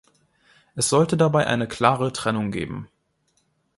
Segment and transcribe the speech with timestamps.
[0.73, 2.89] Es sollte dabei eine klare Trennung geben.